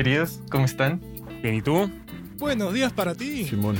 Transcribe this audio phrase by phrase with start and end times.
[0.00, 0.98] Queridos, ¿cómo están?
[1.42, 1.90] Bien, ¿y tú?
[2.38, 3.44] Buenos días para ti.
[3.44, 3.76] Simón,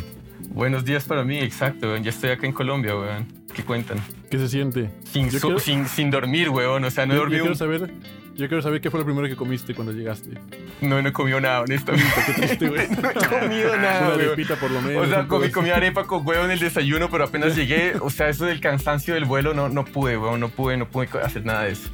[0.51, 1.87] Buenos días para mí, exacto.
[1.87, 2.03] weón.
[2.05, 3.27] Ya estoy acá en Colombia, weón.
[3.55, 3.97] ¿Qué cuentan?
[4.31, 4.91] ¿qué se siente?
[5.11, 6.85] Sin, quiero- sin, sin dormir, weón.
[6.85, 7.91] O sea, no he yo, yo dormido, quiero saber,
[8.37, 10.37] yo quiero saber qué fue lo primero que comiste cuando llegaste.
[10.83, 12.13] no, no he comido nada, honestamente.
[12.27, 12.87] Qué triste, güey.
[13.03, 14.21] no he comido nada, Una weón.
[14.21, 15.07] arepita por lo menos.
[15.07, 18.29] O sea, comí, comí arepa con huevo en el desayuno, pero apenas llegué, o sea,
[18.29, 21.63] eso del cansancio del vuelo, no, no pude, weón, no pude, no pude hacer nada
[21.63, 21.89] de eso.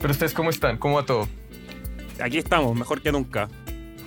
[0.00, 0.78] Pero ustedes, ¿cómo están?
[0.78, 1.26] ¿Cómo va todo?
[2.22, 3.48] Aquí estamos, mejor que nunca.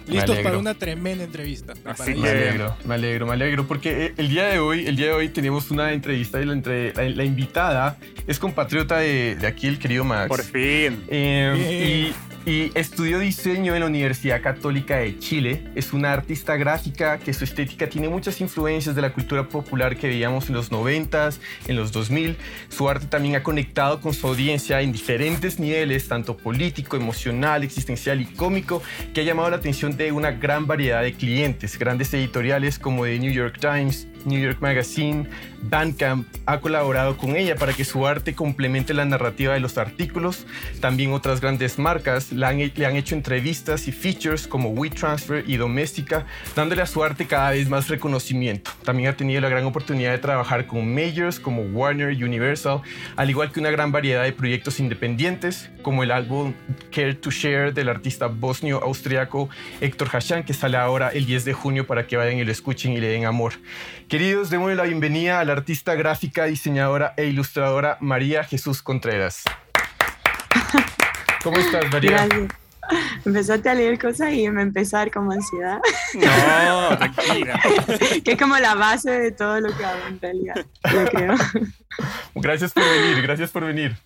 [0.07, 1.73] Listos para una tremenda entrevista.
[1.85, 4.95] Así Me que- alegro, me alegro, me alegro, porque eh, el día de hoy, el
[4.95, 9.35] día de hoy tenemos una entrevista y la, entre- la, la invitada es compatriota de,
[9.35, 10.27] de aquí, el querido Max.
[10.27, 11.03] Por fin.
[11.09, 15.65] Eh, y, y estudió diseño en la Universidad Católica de Chile.
[15.75, 20.07] Es una artista gráfica que su estética tiene muchas influencias de la cultura popular que
[20.07, 22.37] veíamos en los 90s, en los 2000.
[22.69, 28.21] Su arte también ha conectado con su audiencia en diferentes niveles, tanto político, emocional, existencial
[28.21, 28.81] y cómico,
[29.13, 31.77] que ha llamado la atención de una gran variedad de clientes.
[31.77, 35.27] Grandes editoriales como The New York Times, New York Magazine,
[35.61, 40.45] Bandcamp ha colaborado con ella para que su arte complemente la narrativa de los artículos.
[40.79, 46.81] También otras grandes marcas le han, hecho entrevistas y features como WeTransfer y Doméstica, dándole
[46.81, 48.71] a su arte cada vez más reconocimiento.
[48.83, 52.81] También ha tenido la gran oportunidad de trabajar con majors como Warner, Universal,
[53.15, 56.53] al igual que una gran variedad de proyectos independientes, como el álbum
[56.91, 59.49] Care to Share del artista bosnio-austriaco
[59.81, 62.93] Héctor Hashan, que sale ahora el 10 de junio para que vayan y lo escuchen
[62.93, 63.53] y le den amor.
[64.09, 69.43] Queridos, démosle la bienvenida a la artista gráfica, diseñadora e ilustradora María Jesús Contreras.
[71.43, 72.11] ¿Cómo estás, María?
[72.25, 72.51] Gracias.
[73.25, 75.79] Empezaste a leer cosas y me empezó a dar como ansiedad,
[76.13, 77.59] No, tranquila.
[78.23, 81.35] que es como la base de todo lo que hago en realidad, yo creo.
[82.35, 83.97] Gracias por venir, gracias por venir.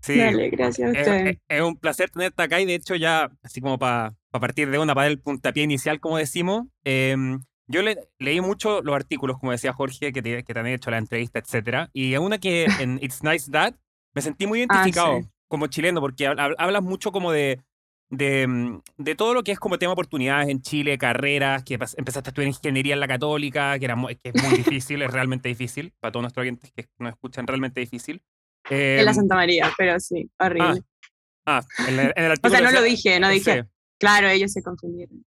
[0.00, 0.16] Sí.
[0.18, 1.26] Dale, gracias a Es, ustedes.
[1.32, 4.78] es- es un placer tenerte acá y de hecho ya, así como para partir de
[4.78, 7.16] una, para el puntapié inicial, como decimos, eh,
[7.66, 10.90] yo le- leí mucho los artículos, como decía Jorge, que te, que te han hecho
[10.90, 13.74] la entrevista, etcétera, y una que en It's Nice That
[14.14, 15.28] me sentí muy identificado Ah, sí.
[15.48, 17.60] como chileno, porque hab- hab- hablas mucho como de,
[18.10, 22.28] de, mm, de todo lo que es como tema oportunidades en Chile, carreras, que empezaste
[22.28, 25.48] a estudiar ingeniería en la católica, que, era, mu- que es muy difícil, es realmente
[25.48, 28.22] difícil, para todos nuestros oyentes que nos escuchan, realmente difícil.
[28.70, 30.82] En la Em, Santa María, pero sí, horrible.
[31.46, 33.62] Ah, en, el- en el o artículo sea, no lo dije, no dije.
[33.62, 33.68] Sí,
[33.98, 35.24] Claro, ellos se confundieron.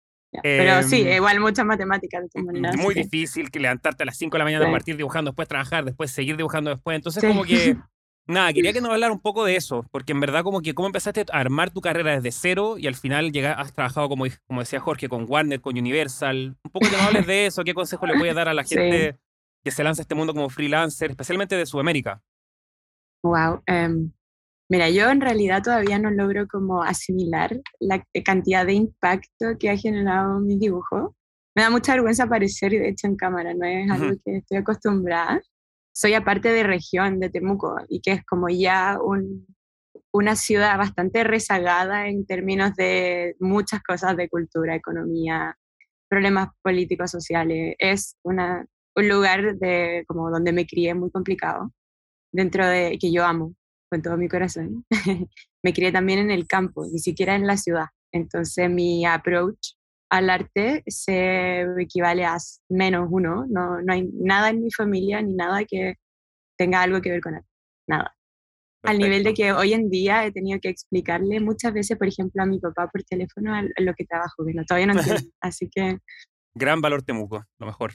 [0.42, 2.76] Pero sí, Em, igual muchas matemáticas de todas maneras.
[2.76, 4.70] muy difícil que levantarte a las 5 de la mañana, Sí.
[4.72, 6.96] partir dibujando, después trabajar, después seguir dibujando después.
[6.96, 7.26] Entonces, Sí.
[7.28, 7.76] como que,
[8.26, 10.86] nada, quería que nos hablara un poco de eso, porque en verdad, como que, cómo
[10.86, 14.60] empezaste a armar tu carrera desde cero y al final llegar, has trabajado, como, como
[14.60, 16.56] decía Jorge, con Warner, con Universal.
[16.64, 18.62] Un poco que nos hables de eso, qué consejo le voy a dar a la
[18.64, 19.18] gente
[19.64, 22.22] que se lanza a este mundo como freelancer, especialmente de Sudamérica.
[23.22, 23.62] Wow.
[23.66, 24.10] em,
[24.70, 29.76] mira, yo en realidad todavía no logro como asimilar la cantidad de impacto que ha
[29.76, 31.14] generado mi dibujo.
[31.54, 35.40] Me da mucha vergüenza aparecer, de hecho, en cámara, no es algo que estoy acostumbrada.
[35.92, 39.46] Soy aparte de región, de Temuco, y que es como ya un-
[40.12, 45.56] una ciudad bastante rezagada en términos de muchas cosas de cultura, economía,
[46.08, 47.74] problemas políticos, sociales.
[47.78, 48.64] Es una,
[48.96, 51.72] un lugar de, como donde me crié muy complicado
[52.32, 53.54] dentro de que yo amo
[53.90, 54.84] con todo mi corazón.
[55.62, 57.86] me crié también en el campo, ni siquiera en la ciudad.
[58.12, 59.74] Entonces mi approach
[60.10, 62.36] al arte se equivale a
[62.68, 63.46] menos uno.
[63.48, 65.96] No, no hay nada en mi familia ni nada que
[66.56, 67.48] tenga algo que ver con arte.
[67.88, 68.16] Nada.
[68.82, 69.42] Al nivel de Perfecto.
[69.42, 72.88] que hoy en día he tenido que explicarle muchas veces, por ejemplo, a mi papá
[72.88, 75.30] por teléfono a lo que trabajo, que no, todavía no entiendo.
[75.40, 75.98] Así que
[76.54, 77.94] Gran valor Temuco, lo mejor.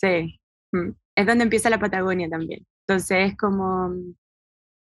[0.00, 0.38] Sí,
[0.72, 2.64] mm, es donde empieza la Patagonia también.
[2.86, 4.14] Entonces es como, mm,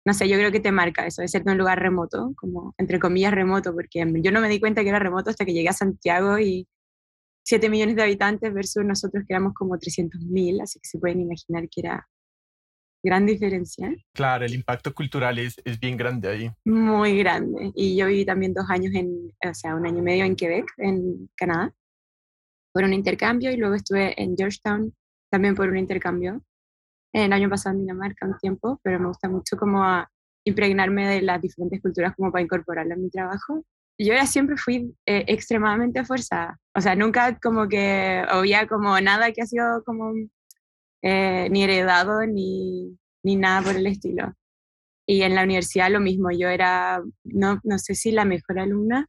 [0.07, 2.73] no sé, yo creo que te marca eso, de ser de un lugar remoto, como
[2.77, 5.67] entre comillas remoto, porque yo no me di cuenta que era remoto hasta que llegué
[5.67, 6.65] a Santiago y
[7.43, 11.19] 7 millones de habitantes versus nosotros que éramos como 300 mil, así que se pueden
[11.19, 12.07] imaginar que era
[13.03, 16.51] gran diferencia, Claro, el impacto cultural es, es bien grande ahí.
[16.63, 17.73] muy grande.
[17.75, 20.71] Y yo viví también dos años en, o sea, un año y medio en Quebec,
[20.77, 21.73] en Canadá,
[22.73, 24.93] por un intercambio, y luego estuve en Georgetown
[25.29, 26.41] también por un intercambio.
[27.23, 30.07] El año pasado en Dinamarca un tiempo, pero me gusta mucho como a
[30.43, 33.65] impregnarme de las diferentes culturas como para incorporarlo en mi trabajo.
[33.97, 39.31] Yo era, siempre fui eh, extremadamente forzada, o sea, nunca como que había como nada
[39.31, 40.13] que ha sido como
[41.01, 44.35] eh, ni heredado ni, ni nada por el estilo.
[45.07, 49.07] Y en la universidad lo mismo, yo era, no, no sé si la mejor alumna,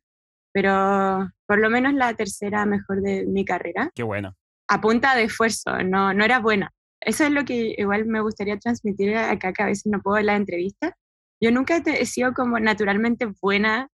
[0.51, 4.35] pero por lo menos la tercera mejor de mi carrera, Qué buena.
[4.69, 6.73] a punta de esfuerzo, no, no era buena.
[7.09, 10.27] Eso es lo que igual me gustaría transmitir acá, que a veces no puedo en
[10.27, 10.95] la entrevista.
[11.41, 13.89] Yo nunca he sido como naturalmente buena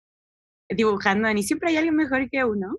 [0.69, 2.78] dibujando, ni siempre hay alguien mejor que uno,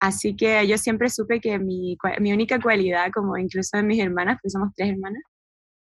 [0.00, 4.36] Así que yo siempre supe que mi, mi única cualidad, como incluso en mis hermanas,
[4.36, 5.22] porque somos tres hermanas,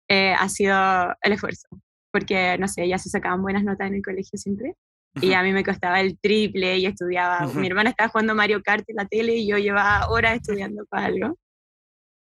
[0.08, 0.76] eh, ha sido
[1.22, 1.68] el esfuerzo.
[2.12, 4.76] Porque, no sé, ellas se sacaban buenas notas en el colegio siempre.
[5.22, 7.48] Y a mí me costaba el triple y estudiaba.
[7.48, 11.06] Mi hermana estaba jugando Mario Kart en la tele y yo llevaba horas estudiando para
[11.06, 11.38] algo.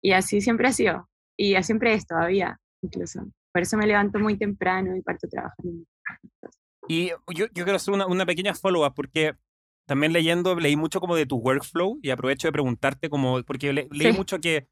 [0.02, 1.10] Y así siempre ha sido.
[1.38, 3.22] Y siempre es todavía, incluso.
[3.54, 5.84] Por eso me levanto muy temprano y parto trabajando.
[6.88, 9.36] Y yo, yo quiero hacer una, una pequeña follow-up porque
[9.88, 13.88] también leyendo, leí mucho como de tu workflow y aprovecho de preguntarte como, porque le-
[13.92, 14.18] leí Sí.
[14.18, 14.68] mucho que,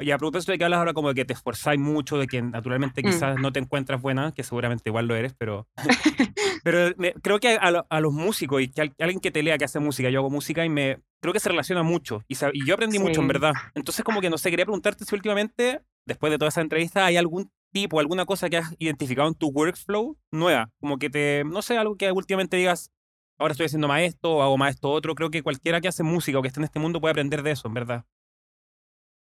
[0.00, 2.40] y a propósito de que hablas ahora como de que te esforzáis mucho, de que
[2.40, 3.06] naturalmente Mm.
[3.06, 5.68] quizás no te encuentras buena, que seguramente igual lo eres, pero,
[6.64, 9.58] pero me- creo que a, a los músicos y que al- alguien que te lea
[9.58, 12.64] que hace música, yo hago música y me creo que se relaciona mucho y, y
[12.64, 13.32] yo aprendí mucho en Sí.
[13.32, 13.52] verdad.
[13.74, 17.16] Entonces como que no sé, quería preguntarte si últimamente, después de toda esa entrevista, hay
[17.16, 21.62] algún tipo, alguna cosa que has identificado en tu workflow nueva, como que te, no
[21.62, 22.90] sé, algo que últimamente digas,
[23.38, 25.14] ahora estoy haciendo más esto o hago más esto otro.
[25.14, 27.52] Creo que cualquiera que hace música o que esté en este mundo puede aprender de
[27.52, 28.04] eso, en verdad.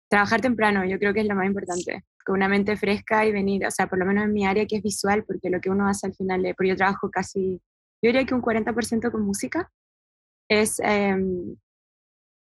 [0.09, 2.03] Trabajar temprano, yo creo que es lo más importante.
[2.25, 4.77] Con una mente fresca y venir, o sea, por lo menos en mi área que
[4.77, 7.61] es visual, porque lo que uno hace al final, es- porque yo trabajo casi,
[8.01, 9.71] yo diría que un 40% con música,
[10.49, 11.55] es em,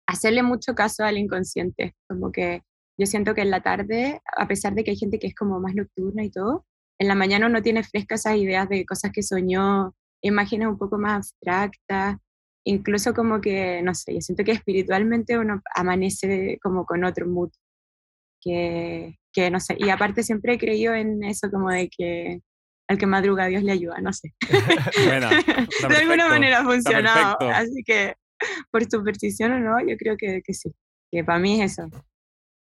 [0.06, 1.94] hacerle mucho caso al inconsciente.
[2.08, 2.62] Como que
[3.00, 5.58] yo siento que en la tarde, a pesar de que hay gente que es como
[5.58, 6.66] más nocturna y todo,
[6.98, 10.98] en la mañana uno tiene frescas esas ideas de cosas que soñó, imágenes un poco
[10.98, 12.18] más abstractas,
[12.62, 17.48] incluso como que, no sé, yo siento que espiritualmente uno amanece como con otro mood,
[18.38, 22.40] que, que no sé, y aparte siempre he creído en eso como de que
[22.86, 24.34] al que madruga Dios le ayuda, no sé.
[25.70, 28.14] Está de alguna manera ha funcionado, así que
[28.70, 30.70] por superstición o no, yo creo que, que sí,
[31.10, 31.88] que para mí es eso.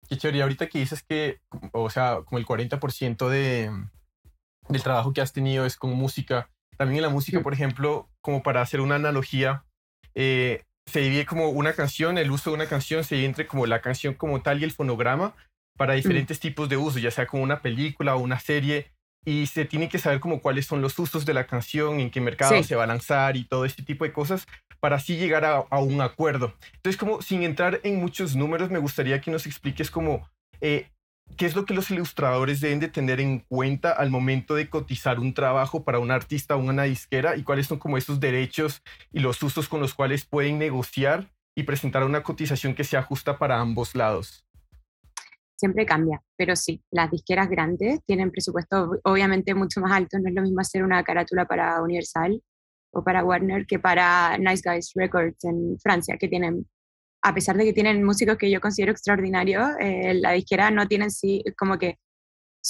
[0.09, 0.43] Qué chévere.
[0.43, 1.41] Ahorita que dices que,
[1.73, 3.71] o sea, como el 40% de,
[4.69, 7.43] del trabajo que has tenido es con música, también en la música, Mm.
[7.43, 9.65] por ejemplo, como para hacer una analogía,
[10.15, 13.67] eh, se divide como una canción, el uso de una canción se divide entre como
[13.67, 15.35] la canción como tal y el fonograma
[15.77, 18.91] para diferentes tipos de uso, ya sea como una película o una serie,
[19.29, 22.21] y se tiene que saber como cuáles son los usos de la canción, en qué
[22.21, 22.65] mercado Sí.
[22.65, 24.47] se va a lanzar y todo este tipo de cosas
[24.81, 26.55] para así llegar a, a un acuerdo.
[26.77, 30.27] Entonces, como sin entrar en muchos números, me gustaría que nos expliques como
[30.61, 30.87] eh,
[31.37, 35.19] qué es lo que los ilustradores deben de tener en cuenta al momento de cotizar
[35.21, 38.83] un trabajo para un artista o una disquera y cuáles son como esos derechos
[39.13, 41.27] y los usos con los cuales pueden negociar
[41.57, 44.45] y presentar una cotización que sea justa para ambos lados.
[45.59, 50.29] Siempre cambia, pero sí, las disqueras grandes tienen presupuestos ob- obviamente mucho más altos, no
[50.29, 52.41] es lo mismo hacer una carátula para Universal
[52.95, 56.67] o para Warner que para Nice Guys Records en Francia, que tienen,
[57.23, 61.11] a pesar de que tienen músicos que yo considero extraordinarios, eh, la disquera no tiene
[61.11, 61.97] sí, como que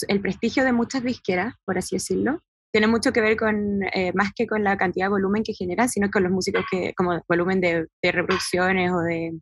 [0.08, 2.40] el prestigio de muchas disqueras, por así decirlo,
[2.72, 5.88] tiene mucho que ver con, eh, más que con la cantidad de volumen que generan,
[5.88, 9.38] sino con los músicos que, como volumen de, de reproducciones o de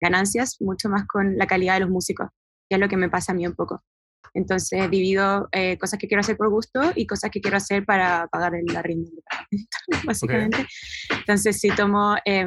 [0.00, 2.28] ganancias, mucho más con la calidad de los músicos
[2.72, 3.84] que es lo que me pasa a mí un poco.
[4.32, 8.26] Entonces divido eh, cosas que quiero hacer por gusto y cosas que quiero hacer para
[8.28, 9.10] pagar el arriendo,
[10.06, 10.66] básicamente.
[11.10, 12.46] Entonces si tomo eh,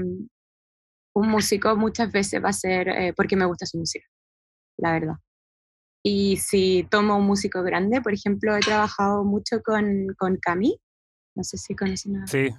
[1.16, 4.08] un músico muchas veces va a ser eh, porque me gusta su música,
[4.80, 5.16] la verdad.
[6.04, 10.76] Y si tomo un músico grande, por ejemplo, he trabajado mucho con, con Cami,
[11.36, 12.50] no sé si conocen a Sí.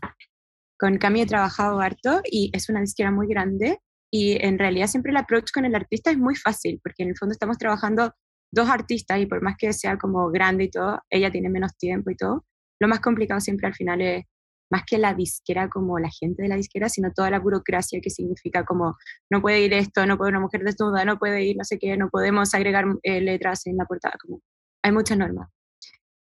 [0.78, 3.80] con Cami he trabajado harto y es una disquera muy grande
[4.18, 7.16] y en realidad siempre el approach con el artista es muy fácil porque en el
[7.18, 8.14] fondo estamos trabajando
[8.50, 12.10] dos artistas y por más que sea como grande y todo, ella tiene menos tiempo
[12.10, 12.46] y todo,
[12.80, 14.24] lo más complicado siempre al final es
[14.70, 18.10] más que la disquera como la gente de la disquera, sino toda la burocracia que
[18.10, 18.96] significa como
[19.30, 21.96] no puede ir esto, no puede una mujer desnuda, no puede ir no sé qué,
[21.96, 24.40] no podemos agregar eh, letras en la portada, como
[24.82, 25.50] hay muchas normas.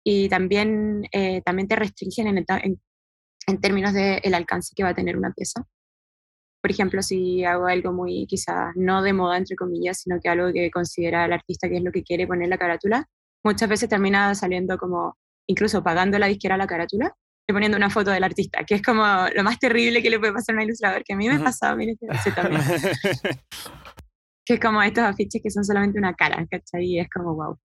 [0.03, 2.81] Y también, eh, también te restringen en, en
[3.47, 5.65] en términos del alcance que va a tener una pieza.
[6.61, 10.53] Por ejemplo, si hago algo muy quizás no de moda, entre comillas, sino que algo
[10.53, 13.07] que considera el artista que es lo que quiere poner la carátula,
[13.43, 17.15] muchas veces termina saliendo como, incluso pagando la disquera la carátula,
[17.47, 19.03] y poniendo una foto del artista, que es como
[19.35, 21.43] lo más terrible que le puede pasar a un ilustrador, que a mí me Ujú.
[21.43, 21.97] pasaba, miren,
[22.35, 22.61] también,
[24.45, 26.85] que es como estos afiches que son solamente una cara, ¿cachai?
[26.85, 27.57] Y es como, wow.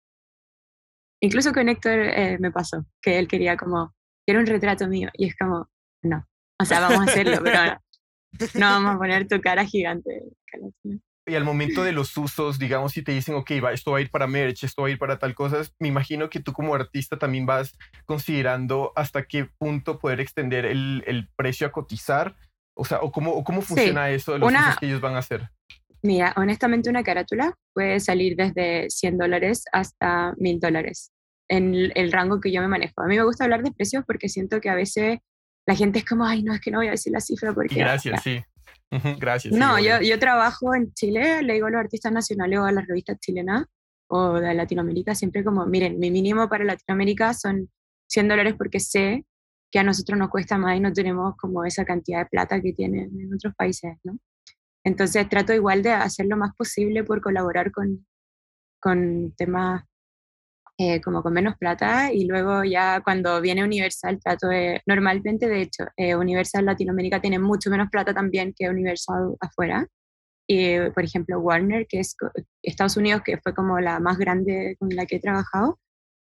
[1.20, 3.94] Incluso con Héctor eh, me pasó, que él quería como,
[4.26, 5.68] quiero un retrato mío, y es como,
[6.02, 6.24] no,
[6.60, 7.78] o sea, vamos a hacerlo, pero no,
[8.54, 10.22] no vamos a poner tu cara gigante.
[11.26, 14.00] Y al momento de los usos, digamos, si te dicen, ok, va, esto va a
[14.02, 16.74] ir para merch, esto va a ir para tal cosa, me imagino que tú como
[16.74, 17.74] artista también vas
[18.04, 22.36] considerando hasta qué punto poder extender el, el precio a cotizar,
[22.76, 25.00] o sea, o cómo, o cómo Sí, funciona eso de los una- usos que ellos
[25.00, 25.48] van a hacer.
[26.02, 31.10] Mira, honestamente una carátula puede salir desde 100 dólares hasta 1000 dólares
[31.48, 33.00] en el rango que yo me manejo.
[33.00, 35.20] A mí me gusta hablar de precios porque siento que a veces
[35.66, 37.76] la gente es como, ay, no, es que no voy a decir la cifra porque...
[37.76, 38.20] gracias, ya".
[38.20, 38.44] sí.
[39.18, 39.52] Gracias.
[39.52, 40.00] sí, No, obvio.
[40.00, 43.18] yo, yo trabajo en Chile, le digo a los artistas nacionales o a las revistas
[43.18, 43.66] chilenas
[44.08, 47.70] o de Latinoamérica, siempre como, miren, mi mínimo para Latinoamérica son
[48.08, 49.24] 100 dólares porque sé
[49.72, 52.72] que a nosotros nos cuesta más y no tenemos como esa cantidad de plata que
[52.72, 54.18] tienen en otros países, ¿no?
[54.84, 58.06] Entonces trato igual de hacer lo más posible por colaborar con,
[58.80, 59.82] con temas
[60.76, 65.62] eh, como con menos plata y luego ya cuando viene Universal trato de, normalmente de
[65.62, 69.86] hecho, eh, Universal Latinoamérica tiene mucho menos plata también que Universal afuera.
[70.48, 72.16] Y, por ejemplo, Warner, que es
[72.62, 75.78] Estados Unidos, que fue como la más grande con la que he trabajado,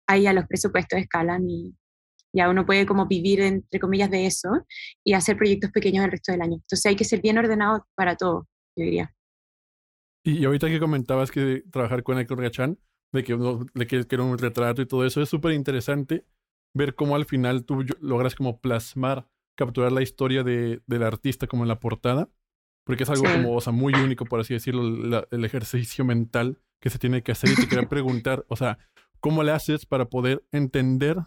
[0.07, 1.75] ahí ya los presupuestos escalan y
[2.35, 4.67] ya uno puede como vivir, entre comillas, de eso
[5.05, 6.55] y hacer proyectos pequeños el resto del año.
[6.57, 9.15] Entonces hay que ser bien ordenado para todo, yo diría.
[10.25, 12.79] Y ahorita que comentabas que trabajar con Héctor Gachán,
[13.13, 16.25] de que, uno- de que, era un retrato y todo eso, es súper interesante
[16.75, 21.65] ver cómo al final tú logras como plasmar, capturar la historia de, del artista como
[21.65, 22.31] en la portada,
[22.85, 23.33] porque es algo Sí.
[23.33, 27.23] como, o sea, muy único, por así decirlo, la- el ejercicio mental que se tiene
[27.23, 28.79] que hacer y te quería preguntar, o sea,
[29.21, 31.19] ¿cómo le haces para poder entender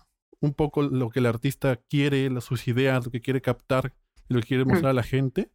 [0.42, 3.94] un poco lo que el artista quiere, sus ideas, lo que quiere captar,
[4.27, 5.50] lo que quiere mostrar a la gente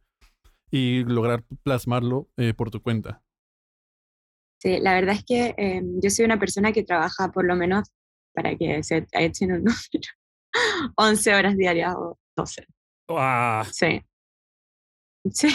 [0.71, 3.21] y lograr plasmarlo eh, por tu cuenta?
[4.61, 7.89] Sí, la verdad es que eh, yo soy una persona que trabaja por lo menos,
[8.33, 10.09] para que se echen un número,
[10.97, 12.67] 11 horas diarias o 12.
[13.07, 13.65] ¡Guau!
[13.71, 14.01] Sí.
[15.31, 15.49] Sí,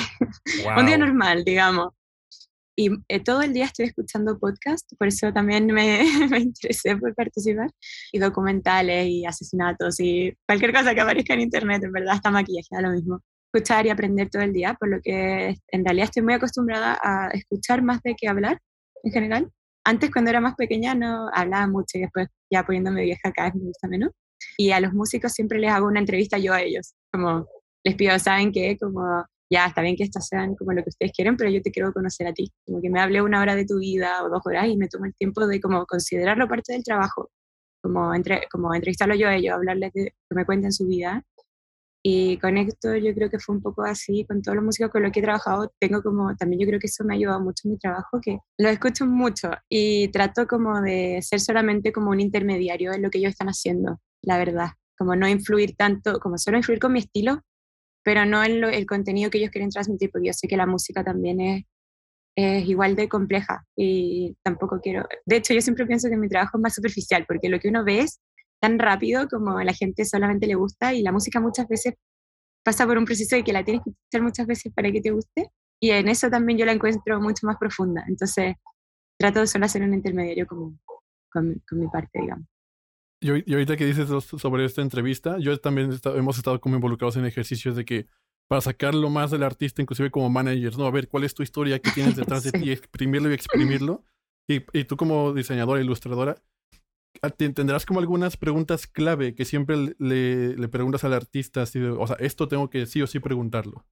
[0.76, 1.90] un día normal, digamos.
[2.76, 7.14] Y eh, todo el día estoy escuchando podcast, por eso también me, me interesé por
[7.14, 7.70] participar.
[8.12, 12.68] Y documentales y asesinatos y cualquier cosa que aparezca en internet, en verdad, hasta maquillaje,
[12.72, 13.20] da lo mismo.
[13.52, 17.28] Escuchar y aprender todo el día, por lo que en realidad estoy muy acostumbrada a
[17.28, 18.60] escuchar más de que hablar
[19.06, 19.52] en general.
[19.84, 23.54] Antes, cuando era más pequeña, no hablaba mucho y después, ya poniéndome vieja, cada vez
[23.54, 24.10] me gusta menos.
[24.58, 27.46] Y a los músicos siempre les hago una entrevista yo a ellos, como
[27.84, 28.76] les pido, ¿saben qué?
[28.78, 31.70] Como ya está bien que estas sean como lo que ustedes quieren, pero yo te
[31.70, 32.52] quiero conocer a ti.
[32.66, 35.04] Como que me hable una hora de tu vida o dos horas y me tomo
[35.04, 37.30] el tiempo de como considerarlo parte del trabajo,
[37.80, 41.22] como, entre, como entrevistarlo yo a ellos, hablarles de que me cuenten su vida.
[42.08, 45.02] Y con esto yo creo que fue un poco así, con todos los músicos con
[45.02, 47.62] los que he trabajado, tengo como, también yo creo que eso me ha ayudado mucho
[47.66, 52.20] en mi trabajo, que lo escucho mucho y trato como de ser solamente como un
[52.20, 56.58] intermediario en lo que ellos están haciendo, la verdad, como no influir tanto, como solo
[56.58, 57.42] influir con mi estilo,
[58.04, 60.66] pero no en lo- el contenido que ellos quieren transmitir, porque yo sé que la
[60.66, 61.64] música también es,
[62.36, 66.58] es igual de compleja y tampoco quiero, de hecho yo siempre pienso que mi trabajo
[66.58, 68.20] es más superficial, porque lo que uno ve es
[68.60, 71.94] tan rápido como a la gente solamente le gusta y la música muchas veces
[72.64, 75.10] pasa por un proceso de que la tienes que escuchar muchas veces para que te
[75.10, 78.54] guste y en eso también yo la encuentro mucho más profunda, entonces
[79.18, 80.78] trato de solo hacer un intermediario como,
[81.30, 82.46] con, mi- con mi parte, digamos.
[83.20, 86.74] Y, ahori- y ahorita que dices sobre esta entrevista, yo también estado- hemos estado como
[86.76, 88.06] involucrados en ejercicios de que
[88.48, 90.86] para sacarlo más del artista, inclusive como managers, ¿no?
[90.86, 91.80] A ver, ¿cuál es tu historia?
[91.80, 92.60] ¿Qué tienes detrás de Sí.
[92.60, 92.72] ti?
[92.72, 94.04] Exprimirlo y exprimirlo.
[94.48, 96.36] Y, y tú como diseñadora, ilustradora,
[97.36, 102.06] tendrás como algunas preguntas clave que siempre le, le preguntas al artista, así de, o
[102.06, 103.84] sea, esto tengo que sí o sí preguntarlo.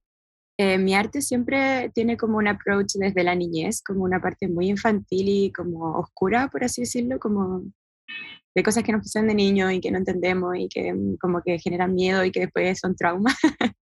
[0.57, 4.69] Eh, mi arte siempre tiene como un approach desde la niñez, como una parte muy
[4.69, 7.63] infantil y como oscura, por así decirlo, como
[8.55, 11.41] de cosas que nos pasan de niño y que no entendemos y que mm, como
[11.41, 13.35] que generan miedo y que después son traumas.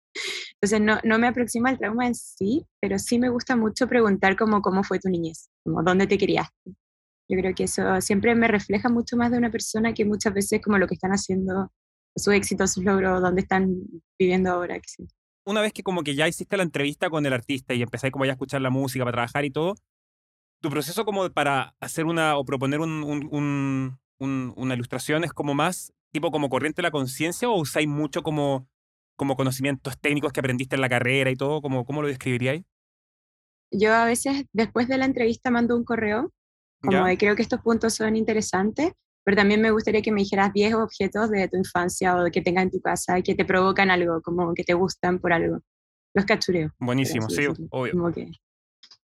[0.60, 4.36] Entonces no, no me aproxima al trauma en sí, pero sí me gusta mucho preguntar
[4.36, 6.74] como cómo fue tu niñez, como dónde te criaste.
[7.28, 10.60] Yo creo que eso siempre me refleja mucho más de una persona que muchas veces
[10.62, 11.72] como lo que están haciendo,
[12.16, 13.74] su éxito, sus logros, dónde están
[14.18, 14.76] viviendo ahora.
[14.84, 15.08] sé yo.
[15.46, 18.24] Una vez que como que ya hiciste la entrevista con el artista y empezáis como
[18.24, 19.74] ya a escuchar la música para trabajar y todo,
[20.60, 25.32] tu proceso como para hacer una o proponer un, un- un- un- una ilustración es
[25.32, 28.68] como más tipo como corriente de la conciencia o usáis mucho como,
[29.16, 31.60] como conocimientos técnicos que aprendiste en la carrera y todo?
[31.60, 32.62] ¿Cómo, cómo lo describiríais?
[33.70, 36.32] Yo a veces después de la entrevista mando un correo,
[36.84, 38.92] como creo que estos puntos son interesantes,
[39.24, 42.64] pero también me gustaría que me dijeras 10 objetos de tu infancia o que tengas
[42.64, 45.60] en tu casa y que te provocan algo, como que te gustan por algo.
[46.14, 46.72] Los cachureo.
[46.78, 47.66] Buenísimo, sí, decirlo.
[47.70, 47.92] obvio.
[47.92, 48.30] Como que...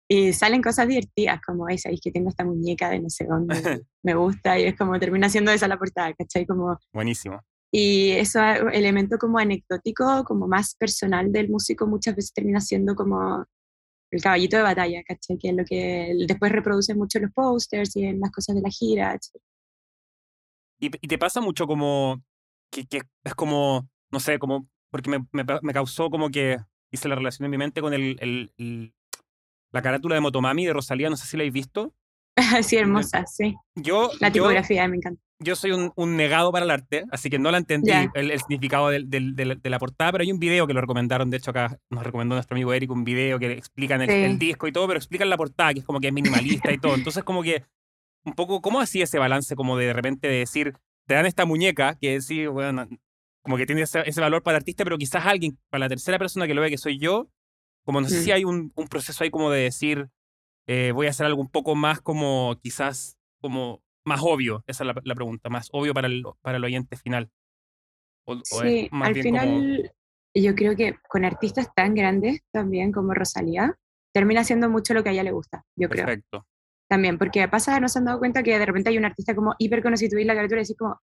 [0.08, 3.56] Y salen cosas divertidas, como, ay, sabéis que tengo esta muñeca de no sé dónde,
[4.04, 6.46] me gusta, y es como termina siendo esa la portada, ¿cachai?
[6.46, 7.42] Como, Buenísimo.
[7.72, 8.40] y eso
[8.72, 13.46] elemento como anecdótico, como más personal del músico, muchas veces termina siendo como
[14.12, 15.38] el caballito de batalla, ¿cachai?
[15.38, 18.62] Que es lo que después reproduce mucho en los posters y en las cosas de
[18.62, 19.42] la gira, etc.
[20.80, 22.22] ¿Y, y te pasa mucho como
[22.72, 26.58] que, que es como, no sé, como, porque me, me, pa- me causó como que
[26.92, 28.94] hice la relación en mi mente con el, el- el-
[29.72, 31.94] la carátula de Motomami de Rosalía, no sé si la habéis visto.
[32.36, 33.56] Así hermosa, sí.
[33.76, 35.22] Yo, La yo, tipografía me encanta.
[35.40, 38.10] Yo soy un, un negado para el arte, así que no la entendí Ya.
[38.14, 40.82] el, el significado del- del- del- de la portada, pero hay un video que lo
[40.82, 44.16] recomendaron, de hecho acá nos recomendó nuestro amigo Eric un video que explican el, Sí.
[44.16, 46.78] el disco y todo, pero explican la portada, que es como que es minimalista y
[46.78, 46.96] todo.
[47.14, 47.64] Entonces como que
[48.26, 50.74] un poco, ¿cómo hacía ese balance como de, de repente de decir,
[51.08, 52.88] te dan esta muñeca que sí, bueno,
[53.44, 56.18] como que tiene ese, ese valor para el artista, pero quizás alguien, para la tercera
[56.18, 57.30] persona que lo ve que soy yo,
[57.86, 58.24] como no sé Mm.
[58.24, 60.10] si hay un, un proceso ahí como de decir,
[60.68, 64.88] eh, voy a hacer algo un poco más como quizás como más obvio, esa es
[64.88, 67.30] la, la pregunta, más obvio para el, para el oyente final.
[68.28, 69.90] O, o Sí, más al final como-
[70.38, 73.74] yo creo que con artistas tan grandes también como Rosalía,
[74.14, 76.06] termina siendo mucho lo que a ella le gusta, yo creo.
[76.06, 76.46] perfecto.
[76.90, 79.56] También, porque pasa, no se han dado cuenta que de repente hay un artista como
[79.58, 81.00] hiper conocido y la criatura y decís como,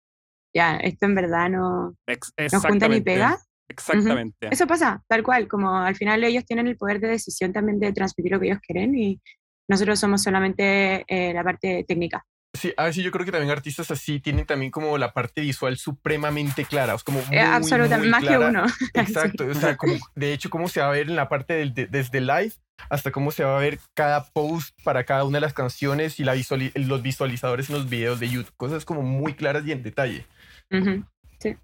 [0.55, 1.59] ya, esto en verdad no,
[1.91, 3.39] no junta ni exactamente, pega.
[3.69, 4.49] Exactamente.
[4.51, 7.93] Eso pasa, tal cual, como al final ellos tienen el poder de decisión también de
[7.93, 9.21] transmitir lo que ellos quieren y
[9.69, 12.27] nosotros somos solamente eh, la parte técnica.
[12.53, 15.77] Sí, a veces yo creo que también artistas así tienen también como la parte visual
[15.79, 18.49] supremamente clara, es como muy, Eh, absolutamente, muy más que clara.
[18.49, 18.65] uno.
[18.95, 21.73] Exacto, o sea, como, de hecho, cómo se va a ver en la parte del,
[21.75, 22.53] de- desde live
[22.89, 26.25] hasta cómo se va a ver cada post para cada una de las canciones y
[26.25, 29.83] la visuali- los visualizadores en los videos de YouTube, cosas como muy claras y en
[29.85, 30.27] detalle.
[30.73, 31.05] Ujú,
[31.39, 31.57] Sí,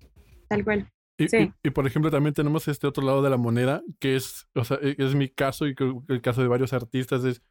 [0.49, 0.89] tal cual.
[1.19, 1.37] Y, Sí.
[1.65, 4.65] y- y, por ejemplo, también tenemos este otro lado de la moneda, que es, o
[4.65, 7.43] sea, e- es mi caso y creo que el caso de varios artistas es,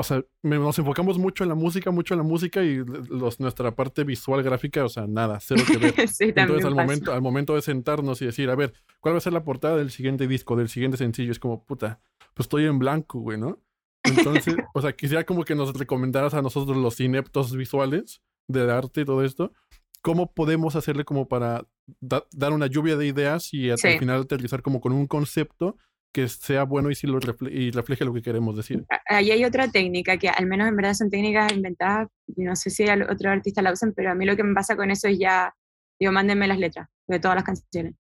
[0.00, 3.74] o sea, nos enfocamos mucho en la música, mucho en la música y los, nuestra
[3.74, 6.08] parte visual gráfica, o sea, nada, cero que ver.
[6.08, 6.82] sí, Entonces, al pasa.
[6.86, 9.76] momento, al momento de sentarnos y decir, a ver, ¿cuál va a ser la portada
[9.76, 11.32] del siguiente disco, del siguiente sencillo?
[11.32, 12.00] Es como, puta,
[12.34, 13.58] pues estoy en blanco, güey, ¿no?
[14.04, 19.00] Entonces, o sea, quisiera como que nos recomendaras a nosotros los ineptos visuales del arte
[19.00, 19.52] y todo esto,
[20.00, 21.66] ¿cómo podemos hacerle como para
[22.00, 23.98] da- dar una lluvia de ideas y al Sí.
[23.98, 25.76] final aterrizar como con un concepto
[26.12, 28.84] que sea bueno y, si lo refle- y refleje lo que queremos decir?
[29.06, 32.70] Ahí hay otra técnica que al menos en verdad son técnicas inventadas, y no sé
[32.70, 35.18] si otros artistas la usan, pero a mí lo que me pasa con eso es
[35.18, 35.54] ya,
[36.00, 37.94] digo, mándenme las letras de todas las canciones.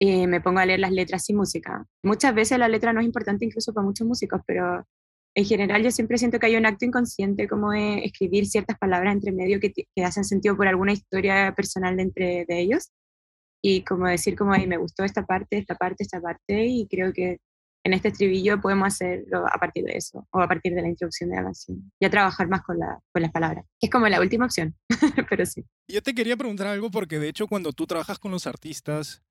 [0.00, 1.84] Y me pongo a leer las letras sin música.
[2.04, 4.86] Muchas veces la letra no es importante incluso para muchos músicos, pero
[5.34, 9.14] en general yo siempre siento que hay un acto inconsciente como de escribir ciertas palabras
[9.14, 12.90] entre medio que, que hacen sentido por alguna historia personal de entre de ellos.
[13.62, 17.12] Y como decir como, "Ay, me gustó esta parte, esta parte, esta parte, y creo
[17.12, 17.38] que
[17.84, 21.30] en este estribillo podemos hacerlo a partir de eso, o a partir de la introducción
[21.30, 24.08] de la canción, y a trabajar más con, la, con las palabras, que es como
[24.08, 24.76] la última opción,
[25.30, 25.64] pero sí.
[25.88, 29.22] Yo te quería preguntar algo porque de hecho cuando tú trabajas con los artistas,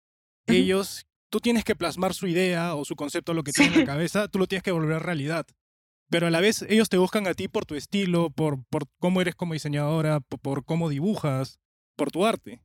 [0.48, 3.86] ellos, tú tienes que plasmar su idea o su concepto, lo que tienen en la
[3.86, 5.46] cabeza, tú lo tienes que volver realidad.
[6.10, 9.20] Pero a la vez ellos te buscan a ti por tu estilo, por, por cómo
[9.20, 11.60] eres como diseñadora, po- por, cómo dibujas,
[11.98, 12.62] por tu arte.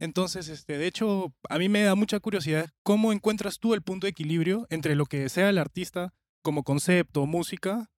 [0.00, 4.06] Entonces, este, de hecho, a mí me da mucha curiosidad cómo encuentras tú el punto
[4.06, 7.90] de equilibrio entre lo que sea el artista como concepto, música,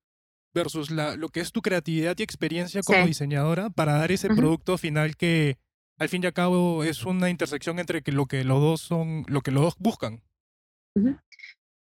[0.52, 3.06] versus la, lo que es tu creatividad y experiencia como Sí.
[3.06, 5.56] diseñadora para dar ese producto final que
[5.98, 9.24] al fin y al cabo es una intersección entre que lo que los dos son,
[9.28, 10.22] lo que los dos buscan.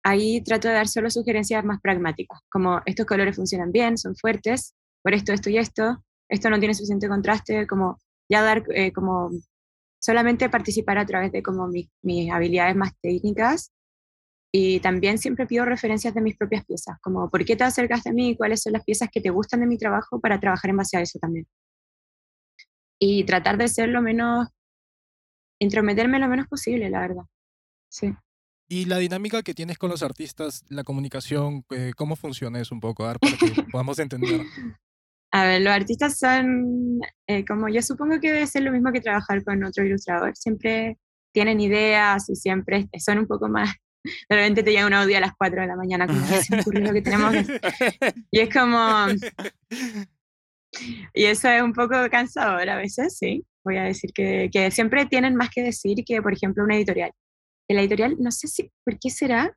[0.04, 4.74] Ahí trato de dar solo sugerencias más pragmáticas, como estos colores funcionan bien, son fuertes,
[5.04, 8.00] por esto, esto y esto, esto no tiene suficiente contraste, como
[8.30, 9.30] ya dar eh, como
[10.00, 13.72] solamente participar a través de como mis, mis habilidades más técnicas
[14.52, 18.14] y también siempre pido referencias de mis propias piezas, como por qué te acercaste a
[18.14, 20.98] mí, cuáles son las piezas que te gustan de mi trabajo para trabajar en base
[20.98, 21.48] a eso también.
[23.00, 24.48] Y tratar de ser lo menos,
[25.60, 27.24] intrometerme lo menos posible, la verdad.
[27.90, 28.14] Sí.
[28.70, 32.82] Y la dinámica que tienes con los artistas, la comunicación, eh, ¿cómo funciona eso un
[32.82, 33.06] poco?
[33.06, 34.42] A ver, para que podamos entender.
[35.32, 39.02] A ver, los artistas son, eh, como yo supongo que debe ser lo mismo que
[39.02, 40.36] trabajar con otro ilustrador.
[40.38, 40.98] Siempre
[41.34, 43.70] tienen ideas y siempre son un poco más.
[44.30, 46.56] De repente te llega un audio a las 4 de la mañana como "Ay, se
[46.56, 47.60] me ocurrió lo que tenemos que hacer".
[48.32, 49.08] Y es como.
[51.14, 53.44] Y eso es un poco cansador a veces, sí.
[53.66, 57.12] Voy a decir que, que siempre tienen más que decir que, por ejemplo, una editorial.
[57.68, 59.54] Que la editorial, no sé si, por qué será,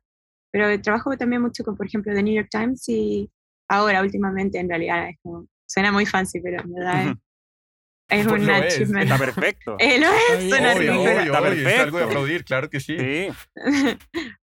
[0.51, 3.29] pero trabajo también mucho con, por ejemplo, The New York Times y
[3.69, 7.07] ahora, últimamente, en realidad, es como, suena muy fancy, pero en verdad es,
[8.19, 8.73] es Pues un lo es.
[8.73, 9.03] achievement.
[9.11, 9.75] Está perfecto.
[9.79, 10.73] Eh, lo es, Está suena.
[10.75, 12.03] Obvio, obvio, Está obvio, es algo de perfecto.
[12.05, 12.97] aplaudir, claro que sí.
[12.97, 13.27] Sí.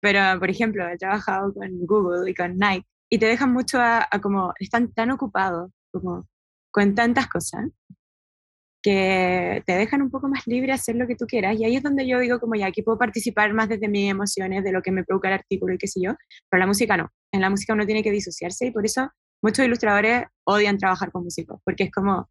[0.02, 4.06] Pero, por ejemplo, he trabajado con Google y con Nike y te dejan mucho a,
[4.10, 6.28] a como, están tan ocupados, como
[6.72, 7.68] con tantas cosas,
[8.82, 11.56] que te dejan un poco más libre a hacer lo que tú quieras.
[11.58, 14.64] Y ahí es donde yo digo, como ya, aquí puedo participar más desde mis emociones,
[14.64, 16.16] de lo que me provoca el artículo y qué sé yo,
[16.50, 17.10] pero la música no.
[17.32, 19.10] En la música uno tiene que disociarse y por eso
[19.44, 22.30] muchos ilustradores odian trabajar con músicos, porque es como,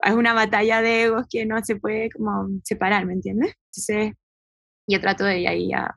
[0.00, 3.54] es una batalla de egos que no se puede como separar, ¿me entiendes?
[3.72, 4.14] Entonces,
[4.86, 5.96] yo trato de ahí a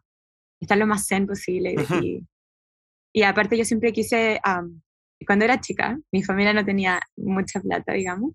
[0.60, 1.76] estar lo más zen posible.
[1.78, 1.96] Ujú.
[2.04, 2.28] Y,
[3.14, 4.82] y aparte yo siempre quise, am,
[5.28, 8.34] cuando era chica, mi familia no tenía mucha plata, digamos,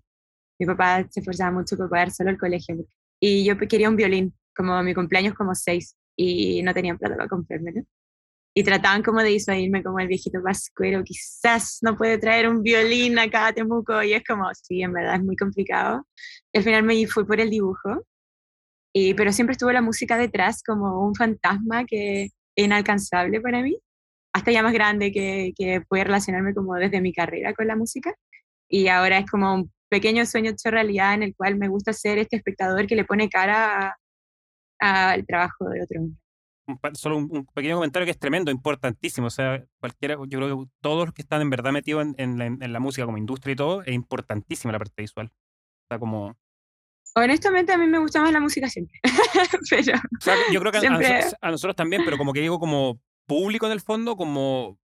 [0.59, 2.75] Mi papá se esforzaba mucho por pagar solo el colegio.
[3.19, 7.29] Y yo quería un violín, como mi cumpleaños como seis, y no tenían plata para
[7.29, 7.81] comprármelo.
[8.57, 13.19] Y trataban como de disuadirme como el viejito pascuero, quizás no puede traer un violín
[13.19, 16.07] acá a Temuco, y es como, sí, en verdad es muy complicado.
[16.55, 18.03] al final me fui por el dibujo,
[18.91, 23.77] y, pero siempre estuvo la música detrás como un fantasma que inalcanzable para mí,
[24.33, 28.15] hasta ya más grande que, que puede relacionarme como desde mi carrera con la música.
[28.67, 32.17] Y ahora es como un pequeño sueño hecho realidad en el cual me gusta ser
[32.17, 33.95] este espectador que le pone cara
[34.79, 36.01] al trabajo de otro.
[36.93, 39.27] Solo un, pequeño comentario que es tremendo, importantísimo.
[39.27, 42.73] O sea, cualquiera, yo creo que todos los que están en verdad metidos en, en,
[42.73, 45.27] la, música como industria y todo, es importantísima la parte visual.
[45.27, 46.35] O sea, como
[47.15, 48.99] Honestamente, a mí me gusta más la música siempre.
[50.25, 50.77] pero yo creo que
[51.41, 54.77] a, nosotros, también, pero como que digo, como público en el fondo, como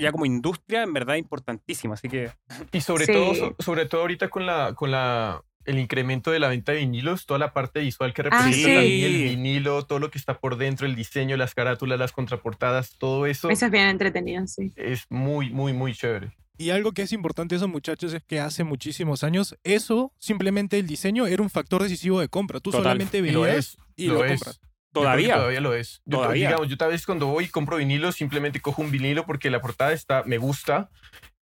[0.00, 1.94] ya como industria, en verdad importantísima.
[1.94, 2.30] Así que.
[2.72, 6.72] Y sobre todo, sobre todo ahorita con la, con la el incremento de la venta
[6.72, 10.38] de vinilos, toda la parte visual que ah, representa el vinilo, todo lo que está
[10.38, 13.50] por dentro, el diseño, las carátulas, las contraportadas, todo eso.
[13.50, 14.72] Eso es bien entretenido, sí.
[14.76, 16.32] Es muy, muy, muy chévere.
[16.58, 20.86] Y algo que es importante esos muchachos es que hace muchísimos años eso, simplemente el
[20.86, 22.60] diseño era un factor decisivo de compra.
[22.60, 24.60] Tú solamente veías y lo, compras.
[24.92, 25.34] Todavía.
[25.34, 26.00] Todavía lo es.
[26.06, 26.48] Yo, ¿Todavía?
[26.48, 29.60] digamos, yo tal vez cuando voy y compro vinilo, simplemente cojo un vinilo porque la
[29.60, 30.88] portada está, me gusta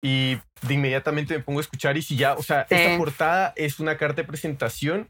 [0.02, 3.80] y de inmediatamente me pongo a escuchar y si ya, o sea, esta portada es
[3.80, 5.08] una carta de presentación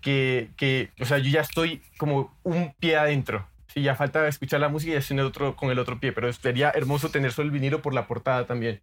[0.00, 3.46] que, que, o sea, yo ya estoy como un pie adentro.
[3.68, 6.30] Si ya falta escuchar la música y hacer el otro con el otro pie, pero
[6.32, 8.82] sería hermoso tener solo el vinilo por la portada también.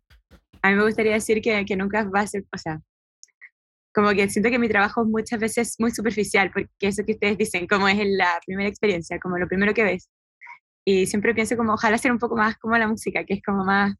[0.62, 2.82] A mí me gustaría decir que, que nunca va a ser, o sea,
[3.94, 7.38] como que siento que mi trabajo muchas veces es muy superficial, porque eso que ustedes
[7.38, 10.10] dicen, como es la primera experiencia, como lo primero que ves.
[10.86, 13.64] Y siempre pienso como, ojalá ser un poco más como la música, que es como
[13.64, 13.94] más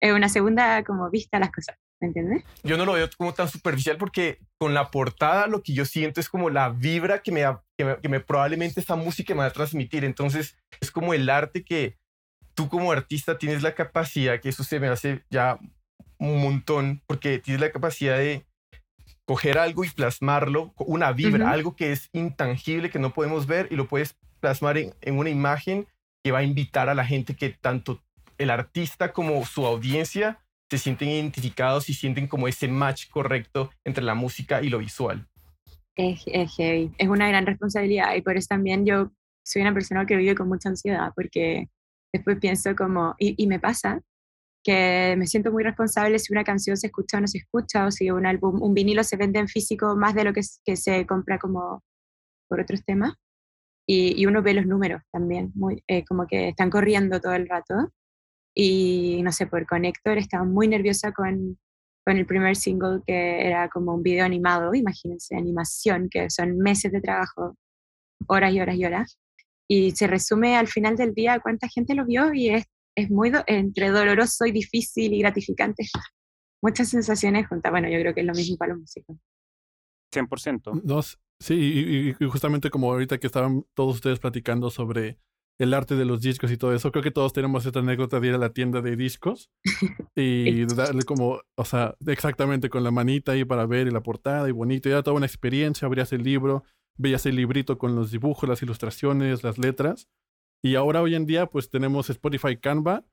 [0.00, 2.44] es una segunda como vista a las cosas, ¿me entiendes?
[2.62, 6.20] Yo no lo veo como tan superficial porque con la portada lo que yo siento
[6.20, 7.44] es como la vibra que me,
[7.76, 10.04] que me, probablemente esta música me va a transmitir.
[10.04, 11.98] Entonces es como el arte que
[12.54, 15.58] tú como artista tienes la capacidad, que eso se me hace ya
[16.18, 18.44] un montón, porque tienes la capacidad de
[19.26, 23.76] coger algo y plasmarlo, una vibra, algo que es intangible, que no podemos ver, y
[23.76, 25.86] lo puedes plasmar en, en, una imagen
[26.22, 28.02] que va a invitar a la gente que tanto
[28.40, 34.02] el artista como su audiencia se sienten identificados y sienten como ese match correcto entre
[34.02, 35.28] la música y lo visual.
[35.96, 39.10] Es, es una gran responsabilidad y por eso también yo
[39.44, 41.68] soy una persona que vive con mucha ansiedad porque
[42.12, 44.00] después pienso como, y, me pasa,
[44.64, 47.90] que me siento muy responsable si una canción se escucha o no se escucha, o
[47.90, 51.06] si un álbum, un vinilo se vende en físico más de lo que, que se
[51.06, 51.82] compra como
[52.48, 53.14] por otros temas.
[53.86, 57.48] Y, y uno ve los números también, muy, eh, como que están corriendo todo el
[57.48, 57.90] rato.
[58.54, 61.58] Y no sé, por Connector estaba muy nerviosa con,
[62.04, 66.92] con el primer single que era como un video animado, imagínense, animación, que son meses
[66.92, 67.56] de trabajo,
[68.26, 69.18] horas y horas y horas.
[69.68, 72.64] Y se resume al final del día cuánta gente lo vio y es,
[72.96, 75.86] es muy entre doloroso y difícil y gratificante.
[76.62, 77.70] Muchas sensaciones juntas.
[77.70, 79.16] Bueno, yo creo que es lo mismo para los músicos.
[80.12, 80.82] 100%.
[80.82, 81.00] No,
[81.38, 85.18] sí, y, justamente como ahorita que estaban todos ustedes platicando sobre
[85.60, 86.90] el arte de los discos y todo eso.
[86.90, 89.50] Creo que todos tenemos esta anécdota de ir a la tienda de discos
[90.16, 94.48] y darle como, o sea, exactamente con la manita ahí para ver y la portada
[94.48, 94.88] y bonito.
[94.88, 96.64] Y era toda una experiencia, abrías el libro,
[96.96, 100.08] veías el librito con los dibujos, las ilustraciones, las letras.
[100.62, 103.04] Y ahora hoy en día pues tenemos Spotify Canva,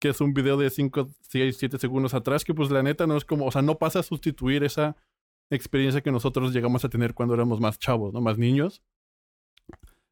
[0.00, 3.16] que es un video de 5, 6, 7 segundos atrás, que pues la neta no
[3.16, 4.96] es como, o sea, no pasa a sustituir esa
[5.50, 8.20] experiencia que nosotros llegamos a tener cuando éramos más chavos, ¿no?
[8.20, 8.80] Más niños.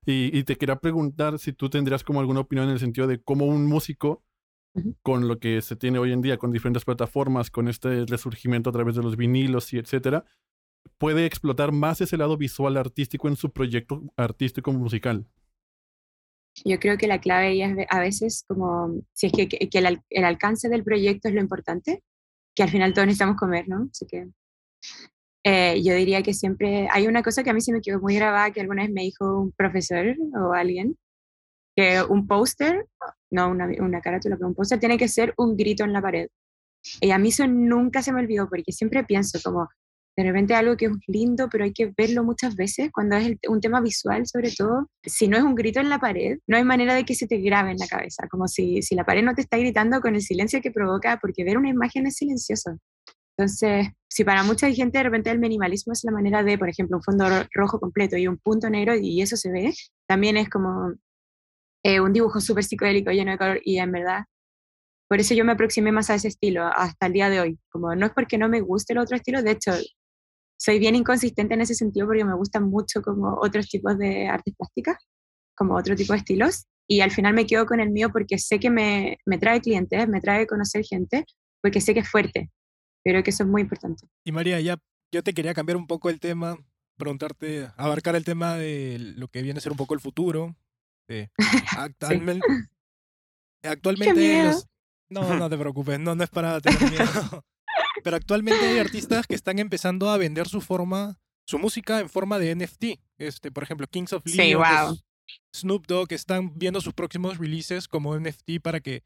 [0.06, 3.46] Y, te quería preguntar si tú tendrías como alguna opinión en el sentido de cómo
[3.46, 4.22] un músico,
[5.02, 8.72] con lo que se tiene hoy en día, con diferentes plataformas, con este resurgimiento a
[8.72, 10.24] través de los vinilos y etcétera,
[10.98, 15.26] puede explotar más ese lado visual artístico en su proyecto artístico musical.
[16.64, 20.24] Yo creo que la clave es a veces como, si es que, que el, el,
[20.24, 22.02] alcance del proyecto es lo importante,
[22.54, 23.88] que al final todos necesitamos comer, ¿no?
[23.90, 24.28] Así que
[25.44, 28.16] eh, yo diría que siempre hay una cosa que a mí se me quedó muy
[28.16, 30.96] grabada, que alguna vez me dijo un profesor o alguien,
[31.76, 32.86] que un póster,
[33.30, 36.28] no una, una carátula, pero un póster tiene que ser un grito en la pared.
[37.00, 39.68] Y a mí eso nunca se me olvidó, porque siempre pienso como,
[40.16, 43.60] de repente algo que es lindo, pero hay que verlo muchas veces, cuando es un
[43.60, 46.94] tema visual sobre todo, si no es un grito en la pared, no hay manera
[46.94, 49.42] de que se te grabe en la cabeza, como si, si la pared no te
[49.42, 52.78] está gritando con el silencio que provoca, porque ver una imagen es silencioso.
[53.36, 56.96] Entonces, si para mucha gente de repente el minimalismo es la manera de, por ejemplo,
[56.98, 59.74] un fondo rojo completo y un punto negro y eso se ve,
[60.06, 60.94] también es como
[61.82, 64.24] eh, un dibujo súper psicodélico lleno de color y en verdad,
[65.08, 67.58] por eso yo me aproximé más a ese estilo hasta el día de hoy.
[67.70, 69.72] Como no es porque no me guste el otro estilo, de hecho,
[70.56, 74.54] soy bien inconsistente en ese sentido porque me gustan mucho como otros tipos de artes
[74.56, 74.96] plásticas,
[75.56, 78.60] como otro tipo de estilos, y al final me quedo con el mío porque sé
[78.60, 81.24] que me, me trae clientes, me trae conocer gente,
[81.60, 82.50] porque sé que es fuerte,
[83.04, 84.08] pero que eso es muy importante.
[84.24, 84.78] Y María, ya
[85.12, 86.58] yo te quería cambiar un poco el tema,
[86.96, 90.56] preguntarte, abarcar el tema de lo que viene a ser un poco el futuro.
[91.78, 92.46] actualmente,
[93.62, 94.50] actualmente
[95.10, 97.44] no, no te preocupes, no, no es para tener miedo.
[98.02, 102.38] Pero actualmente hay artistas que están empezando a vender su forma, su música en forma
[102.38, 103.00] de NFT.
[103.18, 104.96] Este, por ejemplo, Kings of Leon,
[105.54, 109.02] Snoop Dogg están viendo sus próximos releases como NFT para que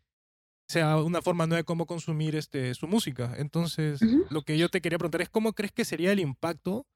[0.69, 3.35] sea una forma nueva de cómo consumir este, su música.
[3.39, 4.01] Entonces,
[4.31, 6.87] lo que yo te quería preguntar es cómo crees que sería el impacto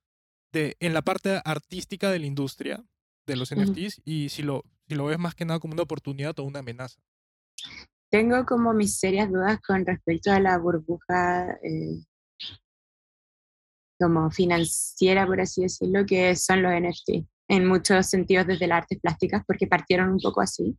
[0.52, 2.85] de, en la parte artística de la industria
[3.26, 6.38] de los NFTs y si lo, si lo ves más que nada como una oportunidad
[6.38, 7.00] o una amenaza.
[8.11, 12.04] Tengo como mis serias dudas con respecto a la burbuja eh,
[13.98, 19.00] como financiera, por así decirlo, que son los NFT, en muchos sentidos desde las artes
[19.00, 20.76] plásticas, porque partieron un poco así.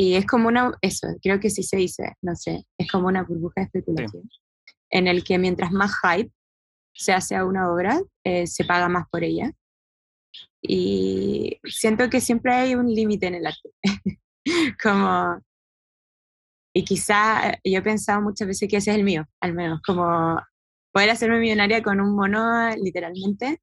[0.00, 3.24] Y es como una, eso, creo que sí se dice, no sé, es como una
[3.24, 4.30] burbuja de especulación,
[4.90, 6.30] en el que mientras más hype
[6.94, 9.50] se hace a una obra, eh, se paga más por ella.
[10.62, 13.70] Y siento que siempre hay un límite en el arte.
[14.80, 15.42] como,
[16.72, 19.80] y quizá eh, yo he pensado muchas veces que ese es el mío, al menos,
[19.82, 20.40] como
[20.92, 23.60] poder hacerme millonaria con un mono, literalmente,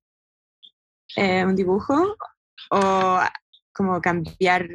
[1.15, 2.17] eh, un dibujo,
[2.71, 3.19] o
[3.71, 4.67] como cambiar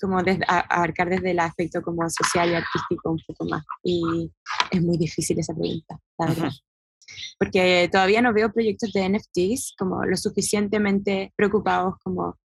[0.00, 3.64] como desde, abarcar desde el aspecto como social y artístico un poco más.
[3.82, 4.30] Y
[4.70, 6.50] es muy difícil esa pregunta, la verdad.
[7.38, 12.36] Porque todavía no veo proyectos de NFTs como lo suficientemente preocupados como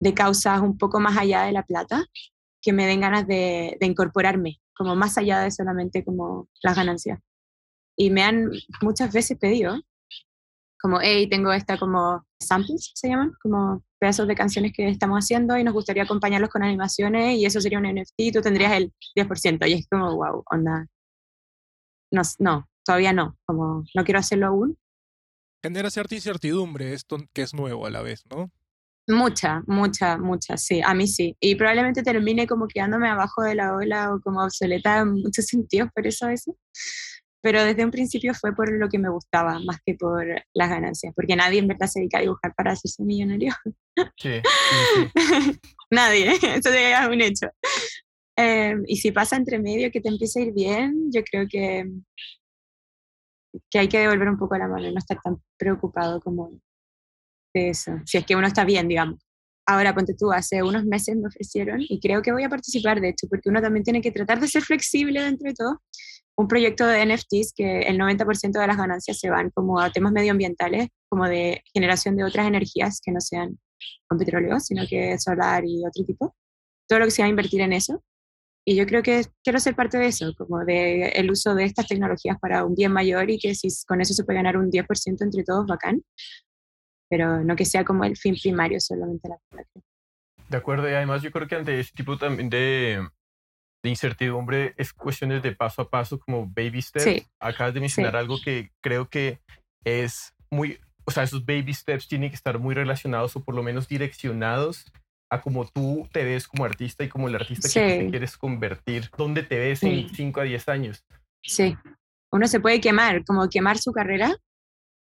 [0.00, 2.04] de causas un poco más allá de la plata,
[2.60, 7.20] que me den ganas de, de incorporarme, como más allá de solamente como las ganancias.
[7.96, 8.50] Y me han
[8.80, 9.80] muchas veces pedido
[10.82, 15.56] como, hey, tengo esta como samples, se llaman, como pedazos de canciones que estamos haciendo
[15.56, 18.92] y nos gustaría acompañarlos con animaciones y eso sería un NFT y tú tendrías el
[19.16, 19.68] 10%.
[19.68, 20.88] Y es como, wow, onda.
[22.10, 24.76] No, no, todavía no, como no quiero hacerlo aún.
[25.62, 28.50] Genera cierta incertidumbre esto que es nuevo a la vez, ¿no?
[29.06, 31.36] Mucha, mucha, mucha, sí, a mí sí.
[31.40, 35.90] Y probablemente termine como quedándome abajo de la ola o como obsoleta en muchos sentidos
[35.94, 36.56] por eso eso
[37.42, 40.24] pero desde un principio fue por lo que me gustaba, más que por
[40.54, 43.52] las ganancias, porque nadie en verdad se dedica a dibujar para hacerse millonario.
[44.16, 44.40] Sí,
[45.90, 47.48] nadie, eso es un hecho.
[48.36, 51.84] Em, y si pasa entre medio que te empieza a ir bien, yo creo que,
[53.68, 56.50] que hay que devolver un poco la mano y no estar tan preocupado como
[57.52, 59.20] de eso, si es que uno está bien, digamos.
[59.66, 63.10] Ahora, ponte tú, hace unos meses me ofrecieron y creo que voy a participar de
[63.10, 65.80] hecho, porque uno también tiene que tratar de ser flexible dentro de todo
[66.36, 70.12] un proyecto de NFTs que el 90% de las ganancias se van como a temas
[70.12, 73.58] medioambientales, como de generación de otras energías que no sean
[74.08, 76.34] con petróleo, sino que solar y otro tipo.
[76.88, 78.02] Todo lo que se va a invertir en eso.
[78.64, 81.88] Y yo creo que quiero ser parte de eso, como de el uso de estas
[81.88, 85.22] tecnologías para un bien mayor y que si con eso se puede ganar un 10%
[85.22, 86.02] entre todos, bacán.
[87.12, 89.36] Pero no que sea como el fin primario solamente la
[90.48, 93.06] De acuerdo, y además yo creo que ante este tipo también de,
[93.84, 97.28] de incertidumbre es cuestiones de paso a paso, como baby steps.
[97.38, 99.40] Acabas de mencionar algo que creo que
[99.84, 103.62] es muy, o sea, esos baby steps tienen que estar muy relacionados o por lo
[103.62, 104.90] menos direccionados
[105.30, 109.10] a cómo tú te ves como artista y como el artista que te quieres convertir.
[109.18, 111.04] ¿Dónde te ves en 5 a 10 años?
[111.42, 111.76] Sí,
[112.32, 114.34] uno se puede quemar, como quemar su carrera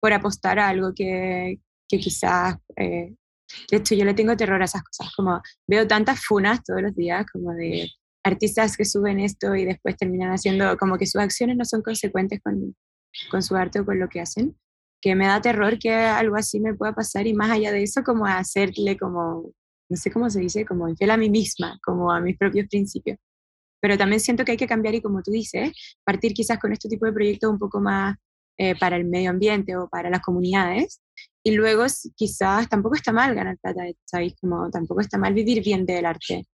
[0.01, 1.61] por apostar a algo que,
[1.91, 2.57] que quizás...
[2.77, 3.15] Eh,
[3.69, 6.95] de hecho, yo le tengo terror a esas cosas, como veo tantas funas todos los
[6.95, 7.91] días, como de
[8.23, 12.41] artistas que suben esto y después terminan haciendo como que sus acciones no son consecuentes
[12.43, 12.77] con,
[13.31, 14.57] con su arte o con lo que hacen,
[15.01, 18.03] que me da terror que algo así me pueda pasar y más allá de eso
[18.03, 19.53] como hacerle como,
[19.89, 23.19] no sé cómo se dice, como infiel a mí misma, como a mis propios principios.
[23.81, 25.73] Pero también siento que hay que cambiar y como tú dices,
[26.05, 28.17] partir quizás con este tipo de proyectos un poco más
[28.59, 31.01] eh, para el medio ambiente o para las comunidades.
[31.43, 34.35] Y luego quizás tampoco está mal ganar plata, ¿sabéis?
[34.41, 36.47] Como tampoco está mal vivir bien del arte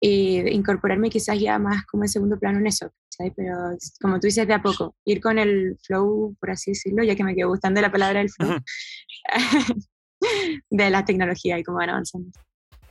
[0.00, 3.32] y incorporarme quizás ya más como en segundo plano en eso, ¿sabes?
[3.36, 3.54] Pero
[4.00, 7.24] como tú dices, de a poco, ir con el flow, por así decirlo, ya que
[7.24, 8.58] me quedo gustando la palabra del flow,
[10.70, 12.30] de la tecnología y cómo van avanzando.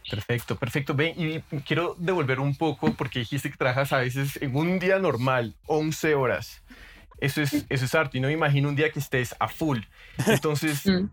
[0.09, 0.93] Perfecto, perfecto.
[0.93, 4.99] Ven, y quiero devolver un poco porque dijiste que trabajas a veces en un día
[4.99, 6.61] normal, 11 horas.
[7.19, 9.79] Eso es, eso es arte y no me imagino un día que estés a full.
[10.27, 10.85] Entonces...
[10.85, 11.09] Mm.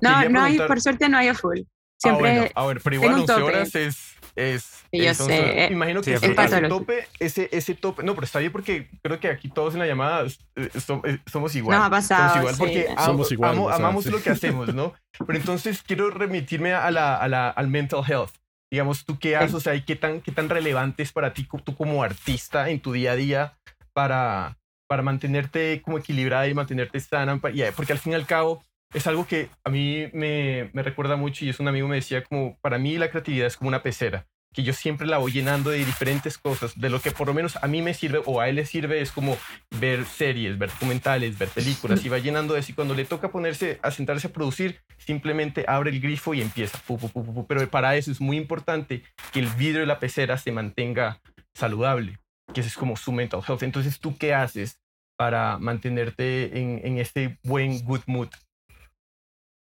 [0.00, 1.60] No, no hay, por suerte no hay a full.
[2.00, 5.68] Siempre ah, bueno, ah, bueno, pero igual 11 horas es Es, Sí, yo sé, eh,
[5.72, 8.88] Imagino sí, que es ese, ese tope, ese, ese tope, no, pero está bien porque
[9.02, 10.70] creo que aquí todos en la llamada eh,
[11.04, 11.78] eh, somos igual.
[11.78, 12.58] Nos ha pasado, Somos igual sí.
[12.60, 14.10] porque am- Somos igual, amo- o sea, amamos sí.
[14.10, 14.94] lo que hacemos, ¿no?
[15.26, 18.30] Pero entonces quiero remitirme a la, a la- al mental health.
[18.70, 19.54] Digamos, ¿tú qué haces?
[19.54, 22.80] O sea, ¿y qué tan, qué tan relevante es para ti, tú como artista en
[22.80, 23.58] tu día a día
[23.92, 24.56] para,
[24.88, 27.38] para mantenerte como equilibrada y mantenerte sana?
[27.38, 31.44] Porque al fin y al cabo es algo que a mí me, me recuerda mucho
[31.44, 34.26] y es un amigo me decía como, para mí la creatividad es como una pecera
[34.52, 37.56] que yo siempre la voy llenando de diferentes cosas, de lo que por lo menos
[37.62, 39.36] a mí me sirve o a él le sirve es como
[39.78, 43.30] ver series, ver documentales, ver películas y va llenando de eso y cuando le toca
[43.30, 46.78] ponerse a sentarse a producir, simplemente abre el grifo y empieza.
[46.86, 47.46] pu, pu, pu, pu, pu.
[47.46, 51.20] Pero para eso es muy importante que el vidrio de la pecera se mantenga
[51.54, 52.18] saludable,
[52.52, 53.62] que es como su mental health.
[53.62, 54.78] Entonces, ¿tú qué haces
[55.16, 58.28] para mantenerte en, en este buen good mood?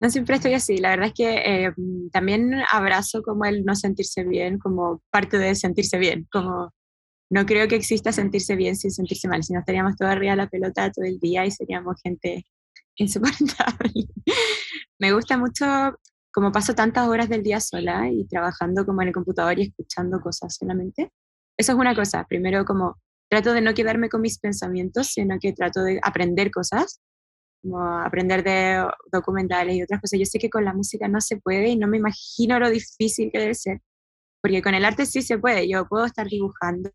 [0.00, 0.78] No siempre estoy así.
[0.78, 1.72] La verdad es que eh,
[2.12, 6.26] también abrazo como el no sentirse bien, como parte de sentirse bien.
[6.30, 6.72] Como
[7.30, 9.42] no creo que exista sentirse bien sin sentirse mal.
[9.42, 12.44] Si no estaríamos todos arriba de la pelota todo el día y seríamos gente
[12.96, 13.92] insoportable.
[14.98, 15.64] Me gusta mucho,
[16.32, 20.20] como paso tantas horas del día sola y trabajando como en el computador y escuchando
[20.20, 21.10] cosas solamente.
[21.58, 22.24] Eso es una cosa.
[22.28, 22.96] Primero, como
[23.30, 27.00] trato de no quedarme con mis pensamientos, sino que trato de aprender cosas
[27.64, 30.18] como aprender de documentales y otras cosas.
[30.18, 33.30] Yo sé que con la música no se puede y no me imagino lo difícil
[33.32, 33.80] que debe ser,
[34.42, 35.68] porque con el arte sí se puede.
[35.68, 36.90] Yo puedo estar dibujando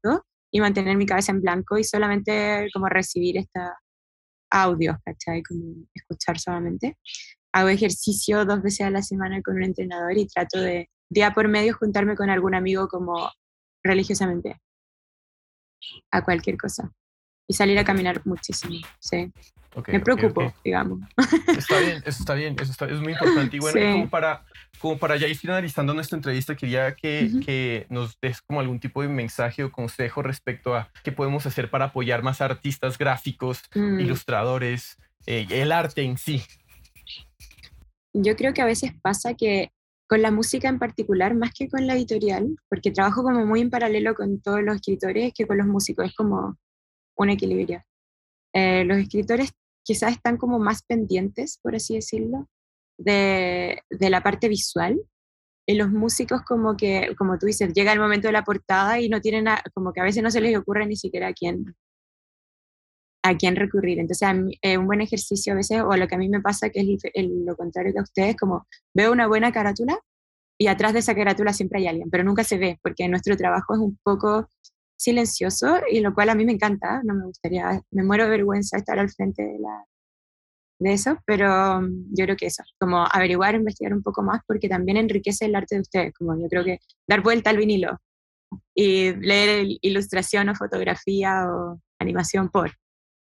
[0.52, 3.80] y mantener mi cabeza en blanco y solamente como recibir esta
[4.52, 5.42] audios, ¿cachai?
[5.44, 6.98] Como escuchar solamente.
[7.52, 11.48] Hago ejercicio dos veces a la semana con un entrenador y trato de día por
[11.48, 13.32] medio juntarme con algún amigo como
[13.84, 14.60] religiosamente
[16.12, 16.92] a cualquier cosa
[17.48, 19.32] y salir a caminar muchísimo, sí.
[19.88, 21.00] Me preocupo, digamos.
[21.58, 23.56] Está bien, eso está bien, eso está, es muy importante.
[23.56, 23.92] Y bueno, Sí.
[23.92, 24.44] como, para,
[24.80, 29.02] como para ya ir finalizando nuestra entrevista, quería que, que nos des como algún tipo
[29.04, 34.00] de mensaje o consejo respecto a qué podemos hacer para apoyar más artistas gráficos, Mm.
[34.00, 36.44] ilustradores, eh, el arte en sí.
[38.14, 39.72] Yo creo que a veces pasa que
[40.10, 43.70] con la música en particular, más que con la editorial, porque trabajo como muy en
[43.70, 46.58] paralelo con todos los escritores que con los músicos, es como
[47.16, 47.84] un equilibrio.
[48.54, 49.52] Eh, los escritores
[49.84, 52.50] quizás están como más pendientes, por así decirlo,
[52.98, 55.00] de, de la parte visual,
[55.68, 59.10] y los músicos como que, como tú dices, llega el momento de la portada y
[59.10, 59.46] no tienen,
[59.76, 61.76] como que a veces no se les ocurre ni siquiera a quién,
[63.30, 64.00] a quién recurrir.
[64.00, 66.42] Entonces, a mí, eh, un buen ejercicio a veces, o lo que a mí me
[66.42, 70.00] pasa, que es dif- el- lo contrario que a ustedes, como veo una buena carátula
[70.60, 73.74] y atrás de esa carátula siempre hay alguien, pero nunca se ve, porque nuestro trabajo
[73.76, 74.50] es un poco
[74.98, 78.78] silencioso y lo cual a mí me encanta, no me gustaría, me muero de vergüenza
[78.78, 79.86] estar al frente de, la,
[80.80, 84.68] de eso, pero mm, yo creo que eso, como averiguar, investigar un poco más, porque
[84.70, 87.98] también enriquece el arte de ustedes, como yo creo que dar vuelta al vinilo
[88.76, 92.72] y leer el- ilustración o fotografía o animación por,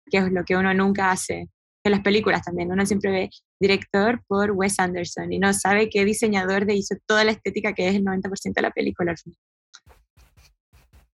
[0.10, 1.50] que es lo que uno nunca hace.
[1.84, 3.30] En las películas también, uno siempre ve
[3.62, 7.88] director por Wes Anderson y no sabe qué diseñador de hizo toda la estética que
[7.88, 9.38] es el 90% de la película al final.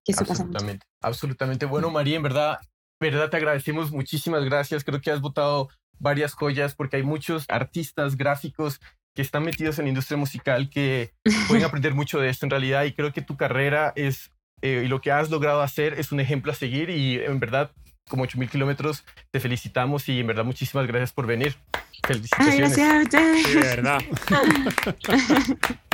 [0.03, 0.43] Que eso pasa.
[0.43, 1.65] Absolutamente, absolutamente.
[1.65, 2.59] Bueno, María, en verdad,
[2.99, 4.83] verdad te agradecemos muchísimas gracias.
[4.83, 8.79] Creo que has votado varias joyas porque hay muchos artistas gráficos
[9.15, 11.11] que están metidos en la industria musical que
[11.47, 14.87] pueden aprender mucho de esto en realidad y creo que tu carrera es eh, y
[14.87, 17.71] lo que has logrado hacer es un ejemplo a seguir y en verdad
[18.09, 21.55] como 8000 kilómetros te felicitamos y en verdad muchísimas gracias por venir.
[21.73, 22.57] Ay, Felicitaciones.
[22.77, 23.47] gracias a ustedes.
[23.47, 23.99] Sí, de verdad.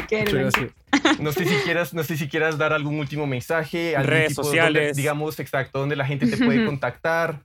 [0.08, 0.72] Qué gracias.
[1.20, 4.44] No sé si quieras, no sé si quieras dar algún último mensaje, algún Redes tipo
[4.44, 4.88] sociales.
[4.88, 7.44] donde, digamos exacto, donde la gente te puede contactar.